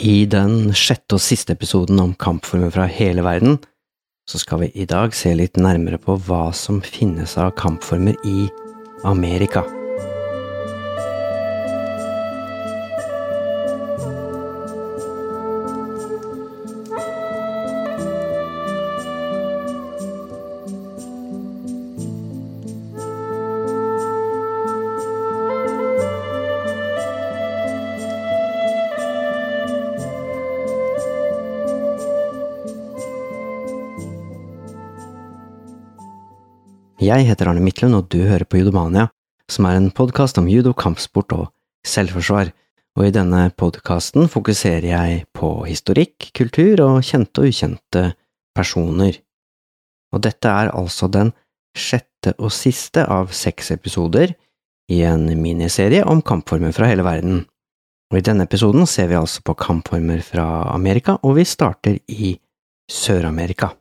[0.00, 3.58] I den sjette og siste episoden om kampformer fra hele verden,
[4.24, 8.46] så skal vi i dag se litt nærmere på hva som finnes av kampformer i
[9.04, 9.66] Amerika.
[37.00, 39.06] Jeg heter Arne Midtlund, og du hører på Judomania,
[39.48, 41.46] som er en podkast om judo, kampsport og
[41.88, 42.50] selvforsvar,
[42.98, 48.04] og i denne podkasten fokuserer jeg på historikk, kultur og kjente og ukjente
[48.52, 49.16] personer.
[50.12, 51.32] Og dette er altså den
[51.72, 54.36] sjette og siste av seks episoder
[54.92, 57.46] i en miniserie om kampformer fra hele verden.
[58.12, 62.34] Og i denne episoden ser vi altså på kampformer fra Amerika, og vi starter i
[62.92, 63.72] Sør-Amerika.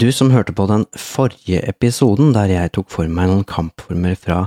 [0.00, 4.46] Du som hørte på den forrige episoden der jeg tok for meg noen kampformer fra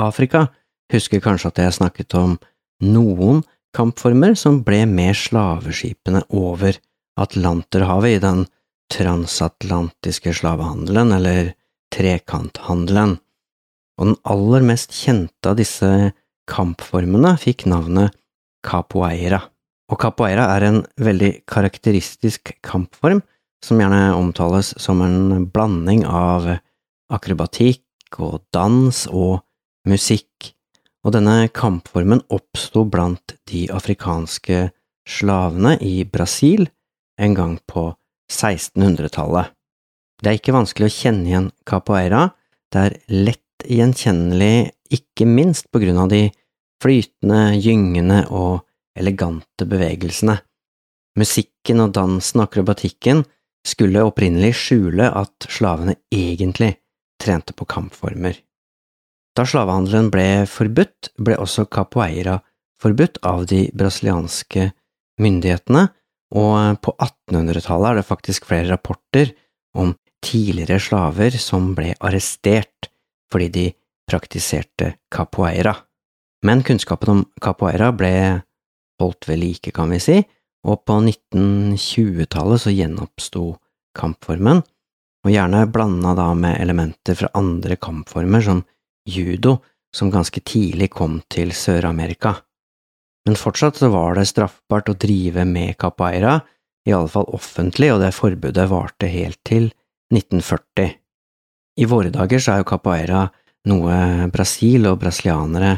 [0.00, 0.46] Afrika,
[0.88, 2.38] husker kanskje at jeg snakket om
[2.80, 3.42] noen
[3.76, 6.78] kampformer som ble med slaveskipene over
[7.20, 8.42] Atlanterhavet i den
[8.94, 11.52] transatlantiske slavehandelen, eller
[11.92, 13.18] trekanthandelen,
[14.00, 15.92] og den aller mest kjente av disse
[16.48, 18.16] kampformene fikk navnet
[18.64, 19.44] capoeira.
[19.92, 23.20] Og capoeira er en veldig karakteristisk kampform
[23.66, 26.46] som gjerne omtales som en blanding av
[27.12, 29.42] akrobatikk og dans og
[29.86, 30.52] musikk,
[31.06, 34.68] og denne kampformen oppsto blant de afrikanske
[35.06, 36.66] slavene i Brasil
[37.22, 37.88] en gang på
[38.32, 39.52] 1600-tallet.
[40.22, 42.30] Det er ikke vanskelig å kjenne igjen capoeira,
[42.72, 46.26] det er lett gjenkjennelig ikke minst på grunn av de
[46.82, 48.66] flytende, gyngende og
[48.96, 50.38] elegante bevegelsene.
[51.16, 53.22] Musikken og dansen og akrobatikken
[53.66, 56.76] skulle opprinnelig skjule at slavene egentlig
[57.22, 58.36] trente på kampformer.
[59.36, 62.38] Da slavehandelen ble forbudt, ble også capoeira
[62.80, 64.70] forbudt av de brasilianske
[65.20, 65.86] myndighetene,
[66.36, 69.32] og på 1800-tallet er det faktisk flere rapporter
[69.76, 69.94] om
[70.24, 72.90] tidligere slaver som ble arrestert
[73.32, 73.66] fordi de
[74.08, 75.74] praktiserte capoeira.
[76.46, 78.12] Men kunnskapen om capoeira ble
[79.02, 80.20] holdt ved like, kan vi si,
[80.66, 83.44] og på 1920-tallet så gjenoppsto
[83.96, 84.62] kampformen,
[85.26, 88.64] og gjerne blanda da med elementer fra andre kampformer som
[89.06, 89.56] judo,
[89.94, 92.34] som ganske tidlig kom til Sør-Amerika.
[93.26, 96.38] Men fortsatt så var det straffbart å drive med capoeira,
[96.86, 99.70] i alle fall offentlig, og det forbudet varte helt til
[100.14, 100.92] 1940.
[101.82, 103.24] I våre dager så er jo capoeira
[103.66, 105.72] noe Brasil og brasilianere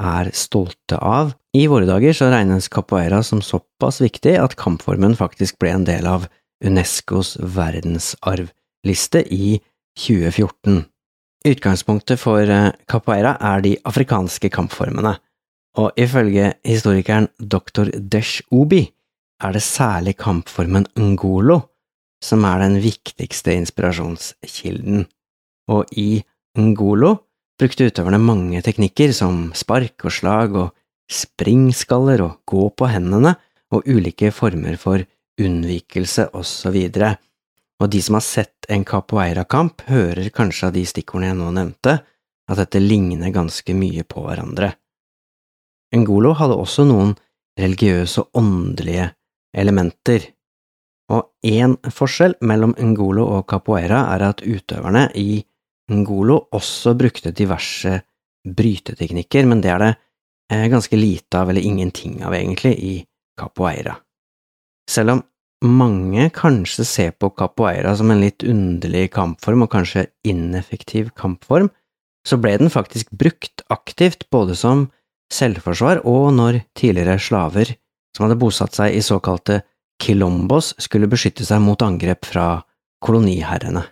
[0.00, 1.34] er stolte av.
[1.56, 6.08] I våre dager så regnes capoeira som såpass viktig at kampformen faktisk ble en del
[6.08, 6.28] av
[6.64, 9.58] Unescos verdensarvliste i
[9.98, 10.84] 2014.
[11.48, 15.16] Utgangspunktet for eh, capoeira er de afrikanske kampformene,
[15.78, 17.90] og ifølge historikeren dr.
[17.98, 18.84] Desh Obi
[19.42, 21.58] er det særlig kampformen ngolo
[22.22, 25.06] som er den viktigste inspirasjonskilden,
[25.68, 26.22] og i
[26.58, 27.16] ngolo
[27.62, 30.72] brukte utøverne mange teknikker som spark og slag og
[31.12, 33.36] springskaller og gå på hendene
[33.72, 35.04] og ulike former for
[35.40, 36.78] unnvikelse osv.
[37.82, 41.96] Og de som har sett en capoeira-kamp, hører kanskje av de stikkordene jeg nå nevnte,
[42.50, 44.72] at dette ligner ganske mye på hverandre.
[45.94, 47.14] Ngolo hadde også noen
[47.58, 49.10] religiøse og åndelige
[49.54, 50.26] elementer,
[51.12, 55.42] og én forskjell mellom ngolo og capoeira er at utøverne i
[55.90, 57.98] Ngolo også brukte diverse
[58.46, 59.90] bryteteknikker, men det er det
[60.52, 62.94] eh, ganske lite av, eller ingenting av egentlig, i
[63.38, 63.96] capoeira.
[64.90, 65.22] Selv om
[65.62, 71.70] mange kanskje ser på capoeira som en litt underlig kampform, og kanskje ineffektiv kampform,
[72.26, 74.88] så ble den faktisk brukt aktivt både som
[75.32, 77.74] selvforsvar og når tidligere slaver
[78.14, 79.62] som hadde bosatt seg i såkalte
[80.02, 82.46] quilombos, skulle beskytte seg mot angrep fra
[83.02, 83.84] koloniherrene.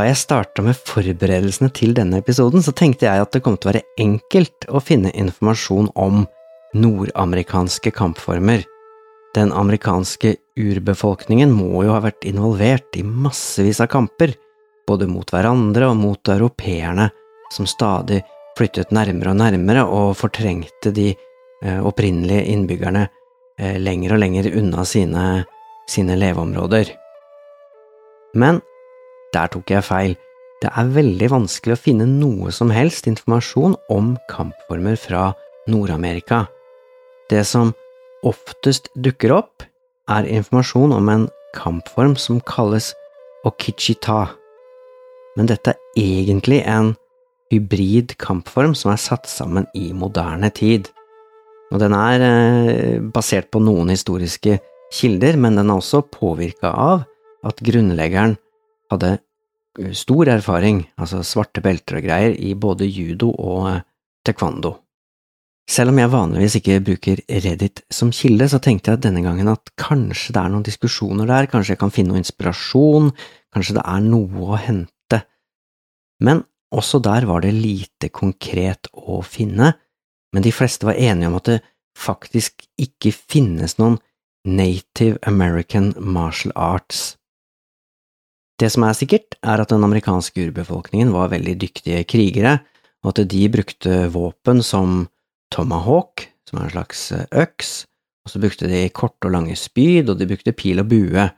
[0.00, 3.68] Da jeg starta med forberedelsene til denne episoden, så tenkte jeg at det kom til
[3.68, 6.22] å være enkelt å finne informasjon om
[6.72, 8.62] nordamerikanske kampformer.
[9.36, 14.32] Den amerikanske urbefolkningen må jo ha vært involvert i massevis av kamper,
[14.88, 17.10] både mot hverandre og mot europeerne,
[17.52, 18.22] som stadig
[18.56, 24.88] flyttet nærmere og nærmere og fortrengte de eh, opprinnelige innbyggerne eh, lenger og lenger unna
[24.88, 25.28] sine,
[25.92, 26.96] sine leveområder.
[28.40, 28.64] Men
[29.34, 30.16] der tok jeg feil.
[30.60, 35.30] Det er veldig vanskelig å finne noe som helst informasjon om kampformer fra
[35.70, 36.44] Nord-Amerika.
[37.30, 37.72] Det som
[38.26, 39.64] oftest dukker opp,
[40.10, 42.90] er informasjon om en kampform som kalles
[43.46, 44.26] okichita.
[45.38, 46.94] Men dette er egentlig en
[47.50, 50.90] hybrid kampform som er satt sammen i moderne tid.
[51.70, 54.58] Og den er eh, basert på noen historiske
[54.92, 57.04] kilder, men den er også påvirka av
[57.46, 58.36] at grunnleggeren
[58.90, 59.16] hadde
[59.94, 63.82] stor erfaring, altså svarte belter og greier, i både judo og eh,
[64.26, 64.74] taekwondo.
[65.70, 69.70] Selv om jeg vanligvis ikke bruker Reddit som kilde, så tenkte jeg denne gangen at
[69.78, 73.12] kanskje det er noen diskusjoner der, kanskje jeg kan finne noe inspirasjon,
[73.54, 75.20] kanskje det er noe å hente.
[76.26, 76.42] Men
[76.74, 79.76] også der var det lite konkret å finne,
[80.34, 81.60] men de fleste var enige om at det
[81.98, 83.98] faktisk ikke finnes noen
[84.46, 87.19] Native American martial arts
[88.60, 92.58] det som er sikkert, er at den amerikanske urbefolkningen var veldig dyktige krigere,
[93.04, 95.06] og at de brukte våpen som
[95.54, 97.84] tomahawk, som er en slags eh, øks,
[98.24, 101.28] og så brukte de korte og lange spyd, og de brukte pil og bue.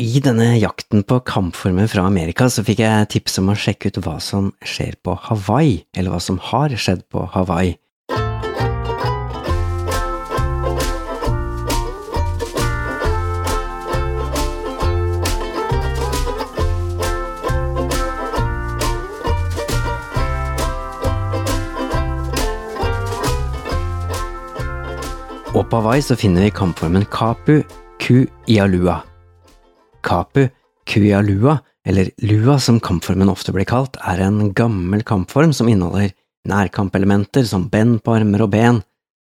[0.00, 4.00] I denne jakten på kampformer fra Amerika så fikk jeg tips om å sjekke ut
[4.04, 7.74] hva som skjer på Hawaii, eller hva som har skjedd på Hawaii.
[25.50, 27.64] Og på Hawaii så finner vi kampformen kapu
[27.98, 29.00] ku-ialua.
[30.06, 30.44] Kapu
[30.86, 36.14] ku-ialua, eller lua som kampformen ofte blir kalt, er en gammel kampform som inneholder
[36.46, 38.78] nærkampelementer som bend på armer og ben,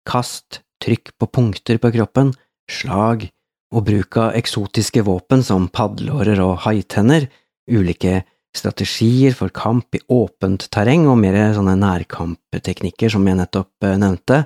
[0.09, 2.33] kast, trykk på punkter på kroppen,
[2.73, 3.29] slag
[3.75, 7.29] og bruk av eksotiske våpen som padleårer og haitenner,
[7.69, 8.23] ulike
[8.57, 14.45] strategier for kamp i åpent terreng og mer sånne nærkampteknikker som jeg nettopp eh, nevnte,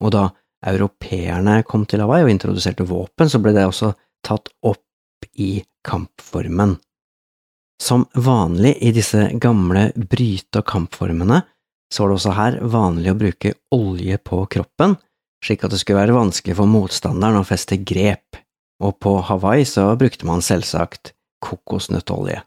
[0.00, 0.30] og da
[0.66, 3.92] europeerne kom til Hawaii og introduserte våpen, så ble det også
[4.26, 6.76] tatt opp i kampformen.
[7.80, 11.40] Som vanlig i disse gamle bryte- og kampformene,
[11.90, 14.98] så var det også her vanlig å bruke olje på kroppen,
[15.44, 18.36] slik at det skulle være vanskelig for motstanderen å feste grep,
[18.84, 22.42] og på Hawaii så brukte man selvsagt kokosnøttolje.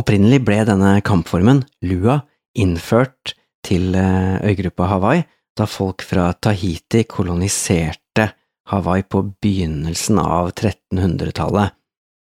[0.00, 2.22] Opprinnelig ble denne kampformen, lua,
[2.56, 3.34] innført
[3.66, 5.26] til eh, øygruppa Hawaii
[5.58, 8.30] da folk fra Tahiti koloniserte
[8.70, 11.76] Hawaii på begynnelsen av 1300-tallet,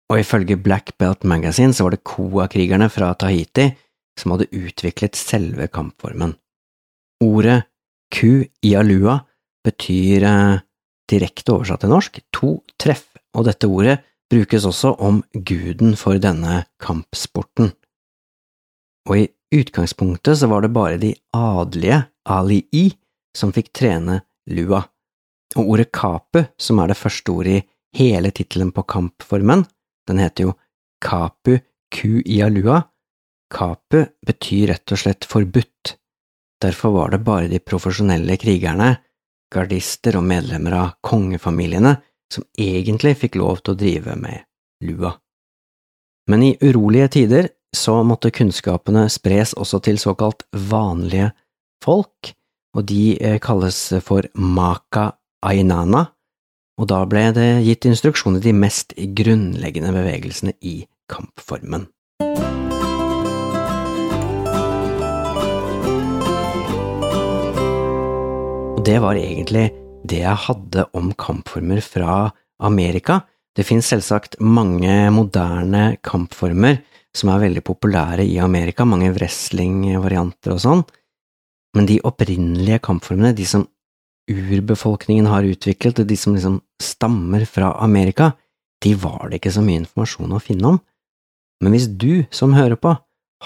[0.09, 3.69] og ifølge Black Belt Magazine så var det Koa-krigerne fra Tahiti
[4.19, 6.33] som hadde utviklet selve kampformen.
[7.23, 7.61] Ordet
[8.13, 9.19] ku ialua
[9.65, 10.61] betyr eh,
[11.09, 13.05] direkte oversatt til norsk to treff,
[13.37, 13.99] og dette ordet
[14.29, 17.71] brukes også om guden for denne kampsporten.
[19.09, 19.27] Og i
[19.59, 22.89] utgangspunktet så var det bare de adelige, ali-i,
[23.39, 24.19] som fikk trene
[24.51, 24.83] lua,
[25.55, 27.65] og ordet kapu, som er det første ordet i
[28.03, 29.63] hele tittelen på kampformen,
[30.09, 30.55] den heter jo
[31.03, 31.57] kapu
[31.95, 32.79] kuialua, lua.
[33.49, 35.95] Kapu betyr rett og slett forbudt,
[36.61, 38.91] derfor var det bare de profesjonelle krigerne,
[39.49, 41.95] gardister og medlemmer av kongefamiliene
[42.29, 44.45] som egentlig fikk lov til å drive med
[44.85, 45.15] lua.
[46.29, 51.31] Men i urolige tider så måtte kunnskapene spres også til såkalt vanlige
[51.83, 52.35] folk,
[52.77, 55.11] og de eh, kalles for maka
[55.45, 56.09] ainana,
[56.79, 61.89] og da ble det gitt instruksjoner til de mest grunnleggende bevegelsene i kampformen.
[68.79, 69.65] Og det var egentlig
[70.07, 72.29] det jeg hadde om kampformer fra
[72.63, 73.19] Amerika.
[73.55, 76.79] Det finnes selvsagt mange moderne kampformer
[77.17, 80.83] som er veldig populære i Amerika, mange wrestling-varianter og sånn,
[81.75, 83.67] men de opprinnelige kampformene, de som
[84.29, 88.33] urbefolkningen har utviklet, og de som liksom stammer fra Amerika,
[88.83, 90.79] de var det ikke så mye informasjon å finne om.
[91.63, 92.95] Men hvis du som hører på,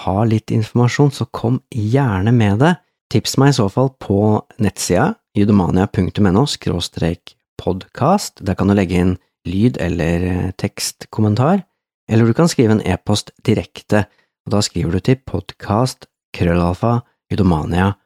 [0.04, 2.74] har litt informasjon, så kom gjerne med det.
[3.14, 4.18] Tips meg i så fall på
[4.62, 8.42] nettsida judomania.no skråstrek podkast.
[8.42, 9.16] Der kan du legge inn
[9.46, 11.64] lyd- eller tekstkommentar,
[12.10, 14.06] eller du kan skrive en e-post direkte
[14.44, 17.00] og da skriver du til podkast krøllalfa
[17.32, 18.03] judomania.no.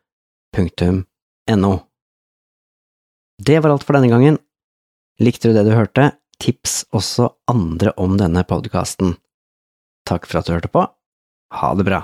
[3.37, 4.39] Det var alt for denne gangen.
[5.21, 6.11] Likte du det du hørte?
[6.41, 9.15] Tips også andre om denne podkasten.
[10.09, 10.85] Takk for at du hørte på.
[11.53, 12.03] Ha det bra.